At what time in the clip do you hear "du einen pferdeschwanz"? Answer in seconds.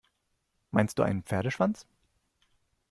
0.97-1.85